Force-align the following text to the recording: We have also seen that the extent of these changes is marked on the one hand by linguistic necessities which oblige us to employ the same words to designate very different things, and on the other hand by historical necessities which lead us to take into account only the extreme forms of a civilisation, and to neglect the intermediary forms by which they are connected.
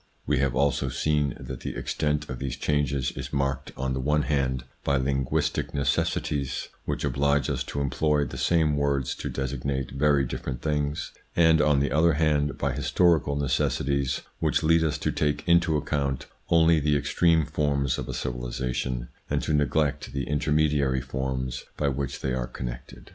We 0.25 0.39
have 0.39 0.55
also 0.55 0.89
seen 0.89 1.37
that 1.39 1.59
the 1.59 1.75
extent 1.75 2.27
of 2.27 2.39
these 2.39 2.55
changes 2.57 3.11
is 3.11 3.31
marked 3.31 3.71
on 3.77 3.93
the 3.93 3.99
one 3.99 4.23
hand 4.23 4.63
by 4.83 4.97
linguistic 4.97 5.75
necessities 5.75 6.69
which 6.85 7.03
oblige 7.03 7.51
us 7.51 7.63
to 7.65 7.81
employ 7.81 8.25
the 8.25 8.35
same 8.39 8.75
words 8.77 9.13
to 9.17 9.29
designate 9.29 9.91
very 9.91 10.25
different 10.25 10.63
things, 10.63 11.11
and 11.35 11.61
on 11.61 11.81
the 11.81 11.91
other 11.91 12.13
hand 12.13 12.57
by 12.57 12.71
historical 12.73 13.35
necessities 13.35 14.21
which 14.39 14.63
lead 14.63 14.83
us 14.83 14.97
to 14.97 15.11
take 15.11 15.47
into 15.47 15.77
account 15.77 16.25
only 16.49 16.79
the 16.79 16.97
extreme 16.97 17.45
forms 17.45 17.99
of 17.99 18.09
a 18.09 18.13
civilisation, 18.15 19.07
and 19.29 19.43
to 19.43 19.53
neglect 19.53 20.13
the 20.13 20.23
intermediary 20.23 21.01
forms 21.01 21.65
by 21.77 21.87
which 21.89 22.21
they 22.21 22.33
are 22.33 22.47
connected. 22.47 23.09